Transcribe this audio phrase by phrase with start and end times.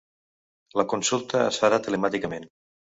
[0.81, 2.55] La consulta es farà telemàticament